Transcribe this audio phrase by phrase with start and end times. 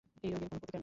[0.25, 0.79] এই রোগের কোনো প্রতিকার নেই।